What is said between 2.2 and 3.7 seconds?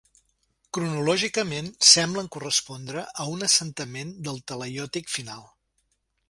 correspondre a un